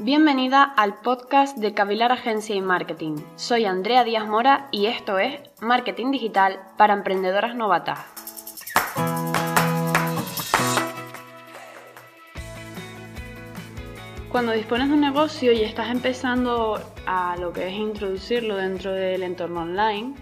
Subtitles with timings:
[0.00, 3.16] Bienvenida al podcast de Cavilar Agencia y Marketing.
[3.34, 7.98] Soy Andrea Díaz Mora y esto es Marketing Digital para Emprendedoras Novatas.
[14.30, 19.24] Cuando dispones de un negocio y estás empezando a lo que es introducirlo dentro del
[19.24, 20.14] entorno online,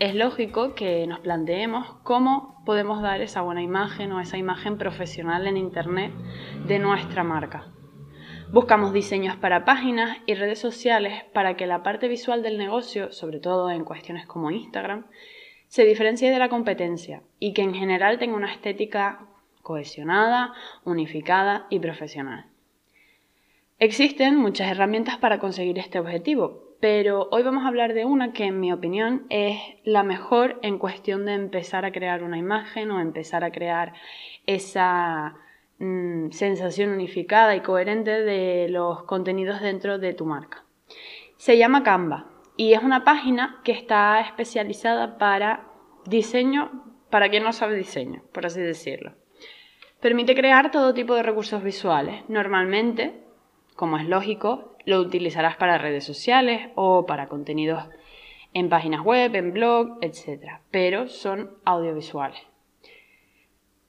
[0.00, 5.46] es lógico que nos planteemos cómo podemos dar esa buena imagen o esa imagen profesional
[5.46, 6.12] en Internet
[6.66, 7.68] de nuestra marca.
[8.52, 13.38] Buscamos diseños para páginas y redes sociales para que la parte visual del negocio, sobre
[13.38, 15.06] todo en cuestiones como Instagram,
[15.68, 19.20] se diferencie de la competencia y que en general tenga una estética
[19.62, 20.52] cohesionada,
[20.84, 22.46] unificada y profesional.
[23.78, 28.46] Existen muchas herramientas para conseguir este objetivo, pero hoy vamos a hablar de una que
[28.46, 32.98] en mi opinión es la mejor en cuestión de empezar a crear una imagen o
[32.98, 33.92] empezar a crear
[34.46, 35.36] esa
[35.82, 40.62] Mm, sensación unificada y coherente de los contenidos dentro de tu marca.
[41.38, 42.26] Se llama Canva
[42.58, 45.68] y es una página que está especializada para
[46.04, 49.14] diseño, para quien no sabe diseño, por así decirlo.
[50.00, 52.28] Permite crear todo tipo de recursos visuales.
[52.28, 53.24] Normalmente,
[53.74, 57.84] como es lógico, lo utilizarás para redes sociales o para contenidos
[58.52, 60.60] en páginas web, en blog, etc.
[60.70, 62.42] Pero son audiovisuales.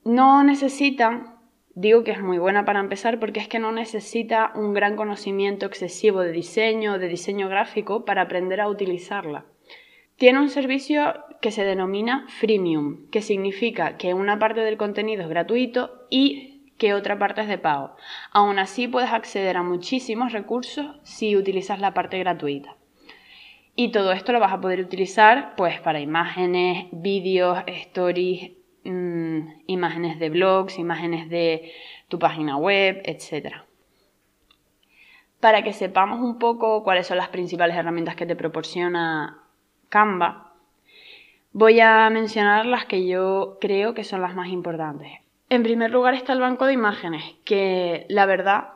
[0.05, 1.41] No necesitan
[1.73, 5.66] Digo que es muy buena para empezar porque es que no necesita un gran conocimiento
[5.66, 9.45] excesivo de diseño de diseño gráfico para aprender a utilizarla.
[10.17, 15.30] Tiene un servicio que se denomina freemium, que significa que una parte del contenido es
[15.30, 17.95] gratuito y que otra parte es de pago.
[18.31, 22.75] Aún así puedes acceder a muchísimos recursos si utilizas la parte gratuita.
[23.75, 28.52] Y todo esto lo vas a poder utilizar pues para imágenes, vídeos, stories,
[29.67, 31.71] Imágenes de blogs, imágenes de
[32.07, 33.55] tu página web, etc.
[35.39, 39.43] Para que sepamos un poco cuáles son las principales herramientas que te proporciona
[39.89, 40.53] Canva,
[41.51, 45.11] voy a mencionar las que yo creo que son las más importantes.
[45.50, 48.69] En primer lugar está el banco de imágenes, que la verdad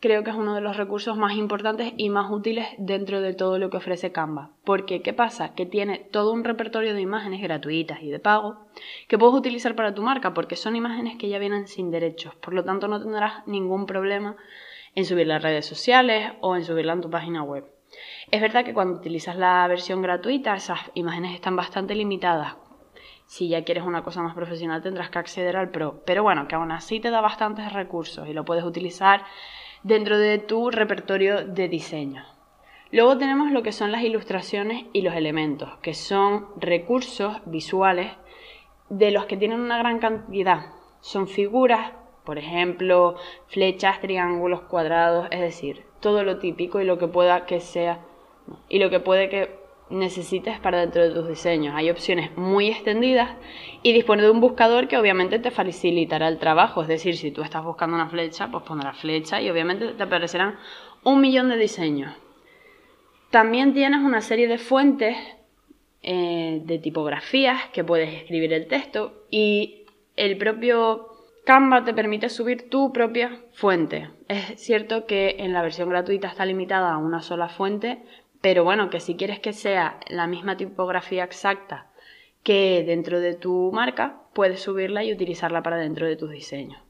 [0.00, 3.58] creo que es uno de los recursos más importantes y más útiles dentro de todo
[3.58, 4.50] lo que ofrece Canva.
[4.64, 5.54] Porque, ¿qué pasa?
[5.54, 8.66] Que tiene todo un repertorio de imágenes gratuitas y de pago
[9.08, 12.34] que puedes utilizar para tu marca, porque son imágenes que ya vienen sin derechos.
[12.36, 14.36] Por lo tanto, no tendrás ningún problema
[14.94, 17.66] en subirlas a redes sociales o en subirla en tu página web.
[18.30, 22.56] Es verdad que cuando utilizas la versión gratuita, esas imágenes están bastante limitadas.
[23.26, 26.02] Si ya quieres una cosa más profesional, tendrás que acceder al Pro.
[26.04, 29.24] Pero bueno, que aún así te da bastantes recursos y lo puedes utilizar
[29.82, 32.24] dentro de tu repertorio de diseño.
[32.92, 38.12] Luego tenemos lo que son las ilustraciones y los elementos, que son recursos visuales
[38.88, 40.72] de los que tienen una gran cantidad.
[41.00, 41.92] Son figuras,
[42.24, 47.60] por ejemplo, flechas, triángulos, cuadrados, es decir, todo lo típico y lo que pueda que
[47.60, 48.00] sea
[48.68, 49.59] y lo que puede que
[49.90, 51.74] necesites para dentro de tus diseños.
[51.74, 53.30] Hay opciones muy extendidas
[53.82, 56.82] y dispone de un buscador que obviamente te facilitará el trabajo.
[56.82, 60.56] Es decir, si tú estás buscando una flecha, pues pondrás flecha y obviamente te aparecerán
[61.02, 62.14] un millón de diseños.
[63.30, 65.16] También tienes una serie de fuentes
[66.02, 69.84] eh, de tipografías que puedes escribir el texto y
[70.16, 71.08] el propio
[71.44, 74.10] Canva te permite subir tu propia fuente.
[74.28, 78.02] Es cierto que en la versión gratuita está limitada a una sola fuente,
[78.40, 81.90] pero bueno, que si quieres que sea la misma tipografía exacta
[82.42, 86.80] que dentro de tu marca, puedes subirla y utilizarla para dentro de tus diseños.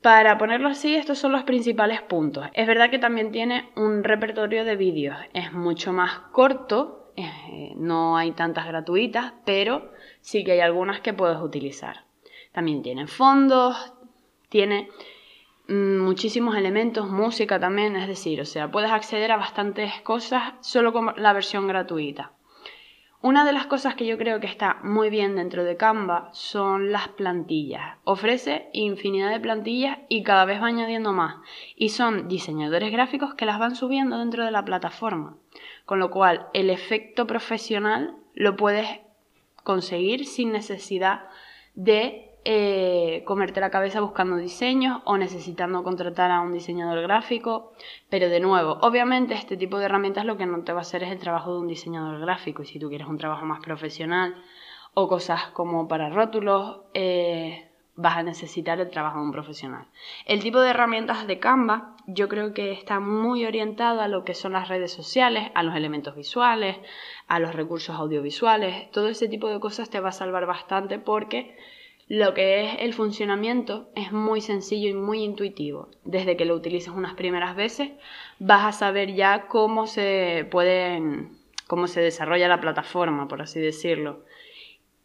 [0.00, 2.46] Para ponerlo así, estos son los principales puntos.
[2.54, 5.16] Es verdad que también tiene un repertorio de vídeos.
[5.34, 11.12] Es mucho más corto, eh, no hay tantas gratuitas, pero sí que hay algunas que
[11.12, 12.04] puedes utilizar.
[12.52, 13.92] También tiene fondos,
[14.48, 14.88] tiene
[15.70, 21.14] muchísimos elementos, música también, es decir, o sea, puedes acceder a bastantes cosas solo con
[21.16, 22.32] la versión gratuita.
[23.22, 26.90] Una de las cosas que yo creo que está muy bien dentro de Canva son
[26.90, 27.98] las plantillas.
[28.04, 31.36] Ofrece infinidad de plantillas y cada vez va añadiendo más.
[31.76, 35.36] Y son diseñadores gráficos que las van subiendo dentro de la plataforma.
[35.84, 38.88] Con lo cual, el efecto profesional lo puedes
[39.64, 41.24] conseguir sin necesidad
[41.74, 47.72] de eh, comerte la cabeza buscando diseños o necesitando contratar a un diseñador gráfico.
[48.08, 51.02] Pero de nuevo, obviamente este tipo de herramientas lo que no te va a hacer
[51.02, 52.62] es el trabajo de un diseñador gráfico.
[52.62, 54.42] Y si tú quieres un trabajo más profesional
[54.94, 59.86] o cosas como para rótulos, eh, vas a necesitar el trabajo de un profesional.
[60.24, 64.34] El tipo de herramientas de Canva yo creo que está muy orientado a lo que
[64.34, 66.78] son las redes sociales, a los elementos visuales,
[67.28, 68.90] a los recursos audiovisuales.
[68.90, 71.56] Todo ese tipo de cosas te va a salvar bastante porque
[72.10, 75.90] Lo que es el funcionamiento es muy sencillo y muy intuitivo.
[76.02, 77.92] Desde que lo utilices unas primeras veces
[78.40, 81.28] vas a saber ya cómo se puede,
[81.68, 84.24] cómo se desarrolla la plataforma, por así decirlo.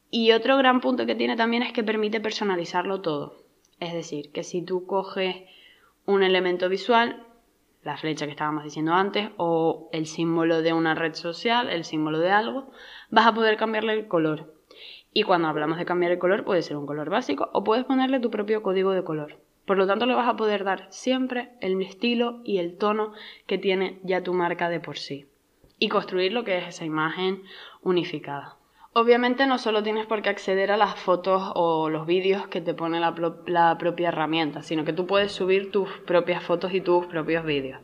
[0.09, 3.35] Y otro gran punto que tiene también es que permite personalizarlo todo.
[3.79, 5.43] Es decir, que si tú coges
[6.07, 7.23] un elemento visual,
[7.83, 12.17] la flecha que estábamos diciendo antes, o el símbolo de una red social, el símbolo
[12.17, 12.71] de algo,
[13.11, 14.54] vas a poder cambiarle el color.
[15.17, 18.19] Y cuando hablamos de cambiar el color, puede ser un color básico o puedes ponerle
[18.19, 19.37] tu propio código de color.
[19.65, 23.13] Por lo tanto, le vas a poder dar siempre el estilo y el tono
[23.47, 25.29] que tiene ya tu marca de por sí.
[25.79, 27.43] Y construir lo que es esa imagen
[27.81, 28.57] unificada.
[28.91, 32.73] Obviamente no solo tienes por qué acceder a las fotos o los vídeos que te
[32.73, 33.15] pone la,
[33.47, 37.79] la, propia herramienta, sino que tú puedes subir tus propias fotos y tus propios vídeos.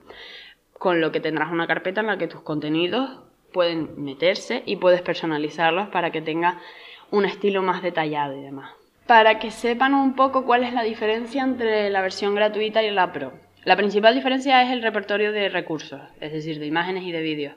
[0.73, 3.09] Con lo que tendrás una carpeta en la que tus contenidos
[3.53, 6.59] pueden meterse y puedes personalizarlos para que tenga
[7.11, 8.71] un estilo más detallado y demás.
[9.05, 13.11] Para que sepan un poco cuál es la diferencia entre la versión gratuita y la
[13.11, 13.33] Pro.
[13.65, 17.55] La principal diferencia es el repertorio de recursos, es decir, de imágenes y de vídeos.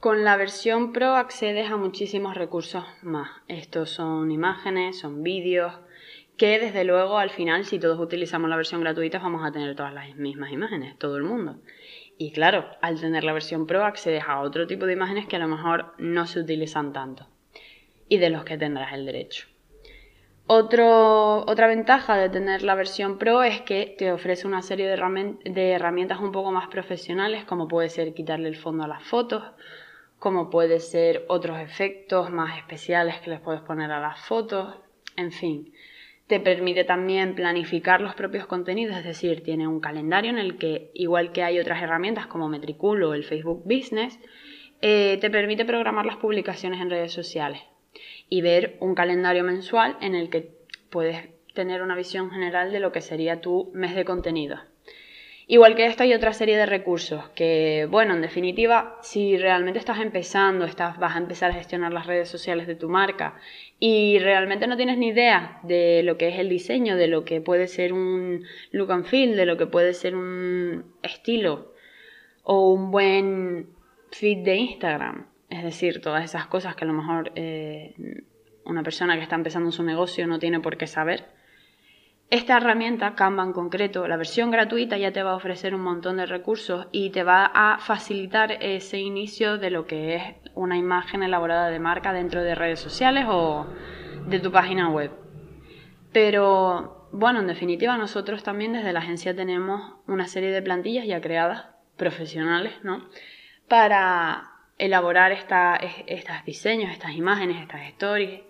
[0.00, 3.28] Con la versión Pro accedes a muchísimos recursos más.
[3.48, 5.74] Estos son imágenes, son vídeos,
[6.38, 9.92] que desde luego al final si todos utilizamos la versión gratuita vamos a tener todas
[9.92, 11.58] las mismas imágenes, todo el mundo.
[12.16, 15.40] Y claro, al tener la versión Pro accedes a otro tipo de imágenes que a
[15.40, 17.26] lo mejor no se utilizan tanto
[18.10, 19.46] y de los que tendrás el derecho.
[20.46, 26.18] otra ventaja de tener la versión Pro es que te ofrece una serie de, herramientas
[26.18, 29.44] un poco más profesionales, como puede ser quitarle el fondo a las fotos,
[30.18, 34.74] como puede ser otros efectos más especiales que les puedes poner a las fotos,
[35.16, 35.72] en fin.
[36.26, 40.90] Te permite también planificar los propios contenidos, es decir, tiene un calendario en el que,
[40.94, 44.18] igual que hay otras herramientas como Metricool o el Facebook Business,
[44.82, 47.60] eh, te permite programar las publicaciones en redes sociales
[48.28, 50.50] y ver un calendario mensual en el que
[50.90, 54.58] puedes tener una visión general de lo que sería tu mes de contenido.
[55.50, 59.98] Igual que esto hay otra serie de recursos que, bueno, en definitiva, si realmente estás
[59.98, 63.34] empezando, estás, vas a empezar a gestionar las redes sociales de tu marca
[63.80, 67.40] y realmente no tienes ni idea de lo que es el diseño, de lo que
[67.40, 71.74] puede ser un look and feel, de lo que puede ser un estilo
[72.44, 73.70] o un buen
[74.12, 77.94] feed de Instagram, es decir, todas esas cosas que a lo mejor eh,
[78.64, 81.26] una persona que está empezando su negocio no tiene por qué saber.
[82.30, 86.16] Esta herramienta, Canva en concreto, la versión gratuita ya te va a ofrecer un montón
[86.16, 90.22] de recursos y te va a facilitar ese inicio de lo que es
[90.54, 93.66] una imagen elaborada de marca dentro de redes sociales o
[94.28, 95.10] de tu página web.
[96.12, 101.20] Pero bueno, en definitiva nosotros también desde la agencia tenemos una serie de plantillas ya
[101.20, 101.66] creadas,
[101.96, 103.08] profesionales, ¿no?
[103.68, 104.49] Para
[104.80, 108.40] elaborar estos diseños, estas imágenes, estas stories,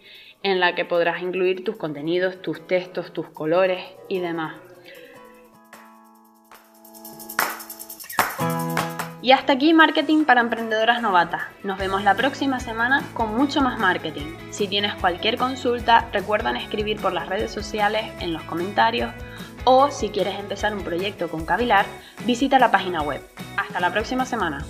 [0.42, 4.54] en la que podrás incluir tus contenidos, tus textos, tus colores y demás.
[9.22, 11.42] Y hasta aquí Marketing para Emprendedoras Novatas.
[11.62, 14.34] Nos vemos la próxima semana con mucho más marketing.
[14.50, 19.12] Si tienes cualquier consulta, recuerda escribir por las redes sociales, en los comentarios
[19.64, 21.84] o si quieres empezar un proyecto con Cavilar,
[22.24, 23.20] visita la página web.
[23.58, 24.64] Hasta la próxima semana.